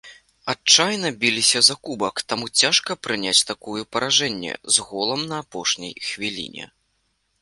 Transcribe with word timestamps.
Адчайна 0.51 1.09
біліся 1.23 1.59
за 1.67 1.75
кубак, 1.89 2.15
таму 2.33 2.45
цяжка 2.63 2.91
прыняць 3.07 3.35
такую 3.53 3.81
паражэнне, 3.97 4.53
з 4.75 4.87
голам 4.89 5.21
на 5.33 5.43
апошняй 5.45 5.93
хвіліне. 6.09 6.65